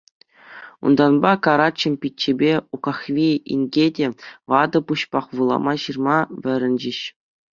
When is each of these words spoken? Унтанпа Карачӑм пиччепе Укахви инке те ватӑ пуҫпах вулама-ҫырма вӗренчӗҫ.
Унтанпа 0.85 1.33
Карачӑм 1.43 1.93
пиччепе 2.01 2.53
Укахви 2.75 3.27
инке 3.55 3.85
те 3.97 4.07
ватӑ 4.53 4.79
пуҫпах 4.89 5.25
вулама-ҫырма 5.37 6.17
вӗренчӗҫ. 6.47 6.99